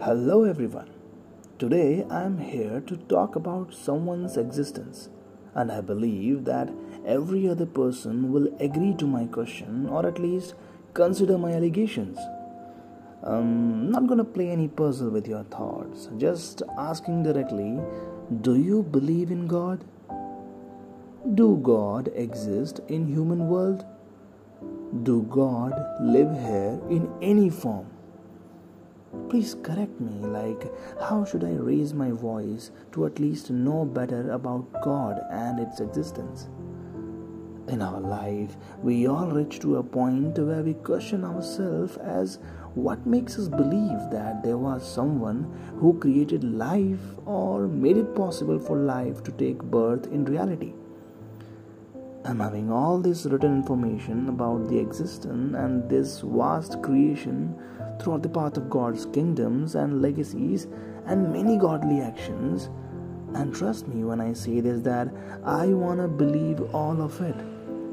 Hello, 0.00 0.44
everyone. 0.44 0.90
Today 1.58 2.04
I 2.10 2.22
am 2.22 2.38
here 2.38 2.80
to 2.86 2.96
talk 2.96 3.34
about 3.34 3.74
someone's 3.74 4.36
existence, 4.36 5.08
and 5.54 5.72
I 5.72 5.80
believe 5.80 6.44
that 6.44 6.70
every 7.04 7.48
other 7.48 7.66
person 7.66 8.30
will 8.32 8.48
agree 8.60 8.94
to 8.94 9.06
my 9.06 9.24
question 9.26 9.88
or 9.88 10.06
at 10.06 10.18
least 10.18 10.54
consider 10.94 11.38
my 11.38 11.52
allegations. 11.52 12.18
I'm 13.22 13.90
not 13.90 14.06
gonna 14.06 14.24
play 14.24 14.50
any 14.50 14.68
puzzle 14.68 15.10
with 15.10 15.26
your 15.26 15.42
thoughts, 15.44 16.08
just 16.18 16.62
asking 16.76 17.24
directly 17.24 17.80
Do 18.42 18.56
you 18.56 18.82
believe 18.82 19.30
in 19.30 19.46
God? 19.46 19.84
Do 21.34 21.56
God 21.56 22.12
exist 22.14 22.80
in 22.88 23.06
human 23.06 23.48
world? 23.48 23.84
Do 25.02 25.22
God 25.22 25.74
live 26.00 26.32
here 26.32 26.80
in 26.88 27.10
any 27.20 27.50
form? 27.50 27.86
Please 29.28 29.56
correct 29.62 30.00
me, 30.00 30.26
like, 30.26 30.72
how 31.00 31.24
should 31.24 31.44
I 31.44 31.52
raise 31.52 31.92
my 31.92 32.10
voice 32.10 32.70
to 32.92 33.06
at 33.06 33.18
least 33.18 33.50
know 33.50 33.84
better 33.84 34.30
about 34.30 34.82
God 34.82 35.20
and 35.30 35.58
its 35.58 35.80
existence? 35.80 36.48
In 37.68 37.82
our 37.82 38.00
life, 38.00 38.56
we 38.80 39.08
all 39.08 39.26
reach 39.26 39.58
to 39.60 39.78
a 39.78 39.82
point 39.82 40.38
where 40.38 40.62
we 40.62 40.74
question 40.74 41.24
ourselves 41.24 41.96
as 41.96 42.38
what 42.74 43.04
makes 43.04 43.38
us 43.38 43.48
believe 43.48 43.98
that 44.12 44.44
there 44.44 44.58
was 44.58 44.88
someone 44.88 45.50
who 45.80 45.98
created 45.98 46.44
life 46.44 47.00
or 47.24 47.66
made 47.66 47.96
it 47.96 48.14
possible 48.14 48.60
for 48.60 48.76
life 48.76 49.24
to 49.24 49.32
take 49.32 49.60
birth 49.64 50.06
in 50.12 50.24
reality. 50.24 50.74
I'm 52.28 52.40
having 52.40 52.72
all 52.72 52.98
this 52.98 53.24
written 53.24 53.54
information 53.54 54.28
about 54.28 54.68
the 54.68 54.80
existence 54.80 55.54
and 55.54 55.88
this 55.88 56.22
vast 56.22 56.82
creation 56.82 57.56
throughout 58.00 58.24
the 58.24 58.28
path 58.28 58.56
of 58.56 58.68
God's 58.68 59.06
kingdoms 59.06 59.76
and 59.76 60.02
legacies 60.02 60.66
and 61.06 61.32
many 61.32 61.56
godly 61.56 62.00
actions. 62.00 62.68
And 63.34 63.54
trust 63.54 63.86
me 63.86 64.02
when 64.02 64.20
I 64.20 64.32
say 64.32 64.58
this 64.58 64.80
that 64.80 65.08
I 65.44 65.66
want 65.68 66.00
to 66.00 66.08
believe 66.08 66.60
all 66.74 67.00
of 67.00 67.20
it, 67.20 67.36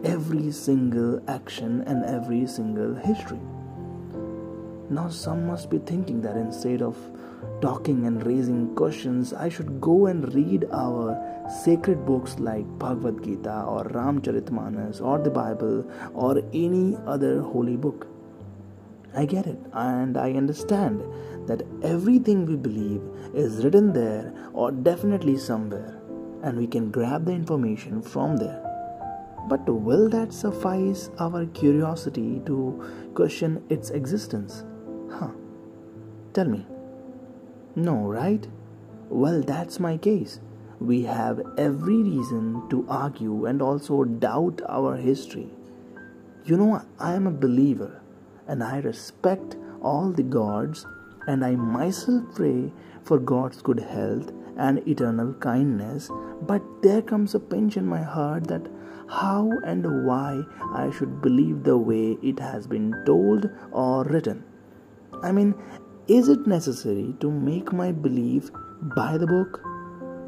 every 0.04 0.52
single 0.52 1.22
action 1.30 1.82
and 1.82 2.04
every 2.04 2.48
single 2.48 2.96
history. 2.96 3.40
Now, 4.90 5.10
some 5.10 5.46
must 5.46 5.70
be 5.70 5.78
thinking 5.78 6.22
that 6.24 6.38
instead 6.38 6.82
of 6.82 6.98
talking 7.62 8.06
and 8.06 8.26
raising 8.26 8.76
questions, 8.76 9.34
I 9.34 9.50
should 9.50 9.80
go 9.80 10.08
and 10.08 10.34
read 10.34 10.66
our 10.72 11.18
sacred 11.64 12.06
books 12.06 12.40
like 12.40 12.66
Bhagavad 12.80 13.24
Gita 13.24 13.64
or 13.64 13.84
Ramcharitmanas 13.86 15.02
or 15.02 15.20
the 15.20 15.30
Bible 15.30 15.90
or 16.14 16.42
any 16.54 16.98
other 17.06 17.42
holy 17.42 17.76
book. 17.76 18.08
I 19.16 19.26
get 19.26 19.46
it 19.46 19.60
and 19.74 20.18
I 20.18 20.32
understand 20.34 21.04
that 21.48 21.62
everything 21.84 22.46
we 22.46 22.56
believe 22.56 23.02
is 23.34 23.64
written 23.64 23.94
there 23.94 24.34
or 24.54 24.72
definitely 24.72 25.38
somewhere 25.38 26.00
and 26.44 26.58
we 26.58 26.68
can 26.68 26.92
grab 26.92 27.26
the 27.26 27.32
information 27.32 28.02
from 28.02 28.38
there. 28.38 28.62
But 29.48 29.68
will 29.68 30.10
that 30.10 30.34
suffice 30.34 31.10
our 31.20 31.46
curiosity 31.48 32.42
to 32.46 33.12
question 33.14 33.64
its 33.70 33.90
existence? 33.90 34.64
Huh. 35.12 35.30
Tell 36.34 36.46
me. 36.46 36.66
No, 37.76 37.96
right? 38.08 38.48
Well, 39.10 39.42
that's 39.42 39.80
my 39.80 39.98
case. 39.98 40.40
We 40.80 41.04
have 41.04 41.42
every 41.58 42.04
reason 42.04 42.70
to 42.70 42.86
argue 42.90 43.46
and 43.46 43.62
also 43.62 44.04
doubt 44.04 44.62
our 44.68 44.96
history. 44.98 45.50
You 46.46 46.58
know, 46.58 46.82
I 47.00 47.14
am 47.14 47.26
a 47.26 47.32
believer 47.32 48.02
and 48.48 48.64
I 48.64 48.80
respect 48.80 49.56
all 49.82 50.12
the 50.12 50.24
gods, 50.24 50.86
and 51.28 51.44
I 51.46 51.56
myself 51.56 52.24
pray 52.36 52.72
for 53.04 53.20
God's 53.20 53.62
good 53.62 53.80
health 53.80 54.32
and 54.58 54.86
eternal 54.88 55.34
kindness. 55.34 56.10
But 56.42 56.62
there 56.82 57.02
comes 57.02 57.36
a 57.36 57.40
pinch 57.40 57.78
in 57.78 57.86
my 57.86 58.02
heart 58.02 58.48
that 58.48 58.68
how 59.10 59.52
and 59.66 60.06
why 60.06 60.44
I 60.74 60.92
should 60.92 61.22
believe 61.22 61.64
the 61.64 61.78
way 61.78 62.18
it 62.22 62.40
has 62.40 62.68
been 62.68 62.94
told 63.06 63.50
or 63.72 64.04
written. 64.06 64.44
I 65.22 65.32
mean, 65.32 65.56
is 66.08 66.28
it 66.28 66.46
necessary 66.46 67.16
to 67.22 67.32
make 67.32 67.72
my 67.72 67.94
belief 67.94 68.50
by 68.96 69.18
the 69.18 69.26
book? 69.26 69.62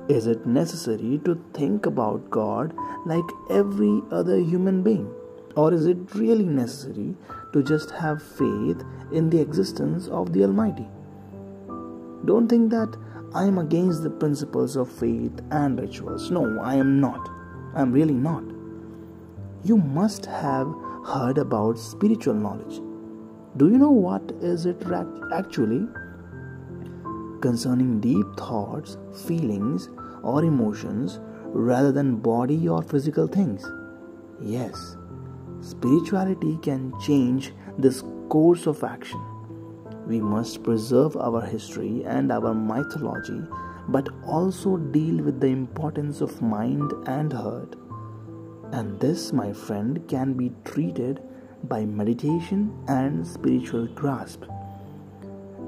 Is 0.08 0.26
it 0.26 0.46
necessary 0.46 1.20
to 1.26 1.36
think 1.54 1.86
about 1.86 2.30
God 2.30 2.74
like 3.06 3.26
every 3.50 4.02
other 4.10 4.38
human 4.38 4.84
being? 4.84 5.14
Or 5.58 5.74
is 5.74 5.86
it 5.86 5.98
really 6.16 6.46
necessary 6.46 7.14
to 7.52 7.62
just 7.62 7.92
have 7.92 8.24
faith 8.24 8.84
in 9.12 9.30
the 9.30 9.42
existence 9.42 10.08
of 10.08 10.32
the 10.32 10.44
Almighty? 10.44 10.88
Don't 12.24 12.48
think 12.48 12.72
that 12.72 12.96
I 13.34 13.44
am 13.44 13.58
against 13.58 14.02
the 14.02 14.10
principles 14.10 14.78
of 14.78 14.90
faith 14.90 15.42
and 15.52 15.78
rituals. 15.78 16.32
No, 16.32 16.62
I 16.62 16.76
am 16.76 17.02
not. 17.02 17.30
I 17.74 17.82
am 17.82 17.92
really 17.92 18.14
not. 18.14 18.44
You 19.66 19.76
must 19.76 20.26
have 20.26 20.74
heard 21.06 21.38
about 21.38 21.78
spiritual 21.78 22.36
knowledge. 22.36 22.80
Do 23.58 23.70
you 23.70 23.78
know 23.78 23.92
what 23.92 24.32
is 24.42 24.66
it 24.66 24.84
actually? 25.34 25.88
Concerning 27.42 28.00
deep 28.00 28.26
thoughts, 28.38 28.98
feelings, 29.28 29.90
or 30.24 30.44
emotions 30.44 31.20
rather 31.46 31.92
than 31.92 32.18
body 32.18 32.68
or 32.68 32.82
physical 32.82 33.28
things. 33.28 33.66
Yes, 34.42 34.98
Spirituality 35.66 36.60
can 36.62 36.94
change 37.00 37.52
this 37.78 38.04
course 38.30 38.68
of 38.68 38.84
action. 38.84 39.20
We 40.06 40.20
must 40.20 40.62
preserve 40.62 41.18
our 41.18 41.42
history 41.42 42.04
and 42.06 42.32
our 42.32 42.54
mythology, 42.54 43.42
but 43.88 44.10
also 44.28 44.78
deal 44.78 45.24
with 45.24 45.40
the 45.40 45.48
importance 45.48 46.22
of 46.22 46.40
mind 46.42 46.94
and 47.08 47.34
heart. 47.34 47.76
And 48.74 49.00
this, 49.00 49.34
my 49.34 49.54
friend, 49.54 50.08
can 50.08 50.34
be 50.34 50.52
treated 50.66 51.20
by 51.68 51.86
meditation 51.86 52.72
and 52.88 53.26
spiritual 53.26 53.88
grasp. 53.88 54.44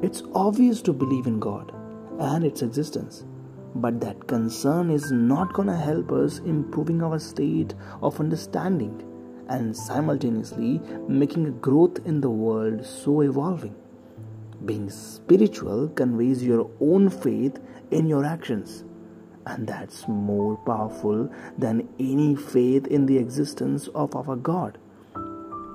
It's 0.02 0.24
obvious 0.36 0.82
to 0.84 0.94
believe 0.94 1.28
in 1.28 1.40
God 1.40 1.74
and 2.20 2.44
its 2.44 2.62
existence, 2.62 3.26
but 3.76 4.00
that 4.02 4.28
concern 4.28 4.90
is 4.92 5.12
not 5.12 5.54
going 5.54 5.68
to 5.68 5.76
help 5.76 6.12
us 6.12 6.40
improving 6.40 7.02
our 7.02 7.20
state 7.20 7.74
of 8.02 8.20
understanding 8.20 9.04
and 9.50 9.76
simultaneously 9.76 10.80
making 11.08 11.48
a 11.48 11.52
growth 11.52 12.06
in 12.06 12.22
the 12.22 12.30
world 12.30 12.86
so 12.86 13.22
evolving. 13.22 13.76
Being 14.66 14.90
spiritual 14.90 15.90
conveys 15.90 16.44
your 16.44 16.70
own 16.80 17.10
faith 17.10 17.60
in 17.92 18.08
your 18.08 18.26
actions, 18.26 18.84
and 19.46 19.66
that's 19.68 20.08
more 20.08 20.58
powerful 20.58 21.32
than 21.58 21.88
any 22.00 22.36
faith 22.36 22.88
in 22.88 23.06
the 23.06 23.18
existence 23.18 23.88
of 23.90 24.16
our 24.16 24.36
God. 24.36 24.78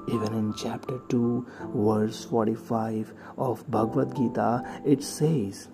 Even 0.09 0.35
in 0.35 0.53
chapter 0.55 0.99
2, 1.09 1.47
verse 1.75 2.25
45 2.25 3.13
of 3.39 3.71
Bhagavad 3.71 4.17
Gita, 4.17 4.81
it 4.85 5.03
says, 5.03 5.69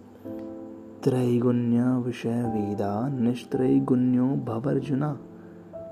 Traigunya 1.00 2.03
vishaya 2.05 2.53
Veda 2.53 3.09
Nishtraigunya 3.11 4.44
Bhavarjuna 4.44 5.17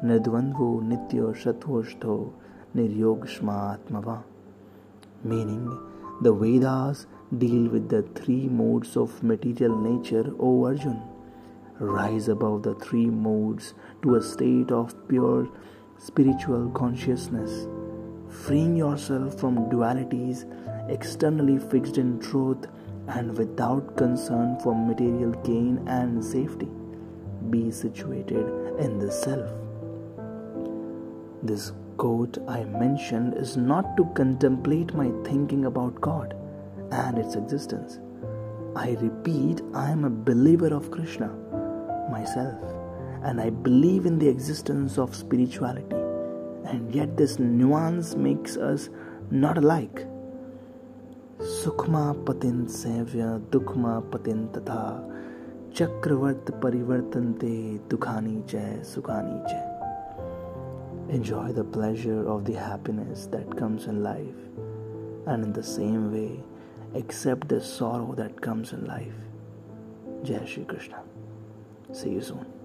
Nidvandvo 0.04 0.82
Nityo 0.82 1.34
Shatvoshto 1.34 2.32
Niryogshmatmava. 2.74 4.22
Meaning, 5.24 5.78
the 6.20 6.32
Vedas 6.32 7.06
deal 7.38 7.68
with 7.68 7.88
the 7.88 8.02
three 8.02 8.48
modes 8.48 8.96
of 8.96 9.22
material 9.22 9.78
nature, 9.78 10.34
O 10.38 10.66
Arjun. 10.66 11.00
Rise 11.78 12.28
above 12.28 12.64
the 12.64 12.74
three 12.74 13.06
modes 13.06 13.74
to 14.02 14.16
a 14.16 14.22
state 14.22 14.70
of 14.70 14.94
pure 15.08 15.48
spiritual 15.98 16.70
consciousness 16.70 17.66
freeing 18.44 18.76
yourself 18.76 19.38
from 19.40 19.70
dualities 19.70 20.44
externally 20.90 21.58
fixed 21.58 21.98
in 21.98 22.18
truth 22.20 22.66
and 23.08 23.36
without 23.36 23.96
concern 23.96 24.58
for 24.60 24.74
material 24.74 25.32
gain 25.42 25.82
and 25.88 26.24
safety. 26.24 26.68
Be 27.50 27.70
situated 27.70 28.46
in 28.78 28.98
the 28.98 29.10
self. 29.10 29.50
This 31.42 31.72
quote 31.96 32.38
I 32.48 32.64
mentioned 32.64 33.34
is 33.34 33.56
not 33.56 33.96
to 33.96 34.04
contemplate 34.14 34.94
my 34.94 35.10
thinking 35.24 35.66
about 35.66 36.00
God 36.00 36.34
and 36.90 37.18
its 37.18 37.36
existence. 37.36 37.98
I 38.74 38.96
repeat, 39.00 39.62
I 39.74 39.90
am 39.90 40.04
a 40.04 40.10
believer 40.10 40.74
of 40.74 40.90
Krishna 40.90 41.28
myself, 42.10 42.60
and 43.22 43.40
I 43.40 43.50
believe 43.50 44.06
in 44.06 44.18
the 44.18 44.28
existence 44.28 44.98
of 44.98 45.14
spirituality 45.14 46.05
and 46.66 46.94
yet 46.94 47.16
this 47.16 47.38
nuance 47.38 48.14
makes 48.14 48.56
us 48.56 48.88
not 49.30 49.58
alike. 49.58 50.06
Sukma 51.38 52.14
patin 52.24 52.66
sevya 52.66 53.40
dukma 53.50 54.02
patin 54.10 54.48
tatha 54.48 55.02
chakravat 55.72 56.44
parivartante 56.60 57.78
dukhani 57.88 58.46
jay 58.46 58.78
sukhani 58.82 59.46
jay. 59.48 61.14
Enjoy 61.14 61.52
the 61.52 61.62
pleasure 61.62 62.26
of 62.26 62.44
the 62.44 62.54
happiness 62.54 63.26
that 63.26 63.56
comes 63.56 63.86
in 63.86 64.02
life 64.02 64.40
and 65.26 65.44
in 65.44 65.52
the 65.52 65.62
same 65.62 66.10
way 66.12 66.42
accept 66.94 67.48
the 67.48 67.60
sorrow 67.60 68.14
that 68.14 68.40
comes 68.40 68.72
in 68.72 68.84
life. 68.86 69.14
Jai 70.24 70.44
Shri 70.44 70.64
Krishna. 70.64 71.02
See 71.92 72.10
you 72.10 72.22
soon. 72.22 72.55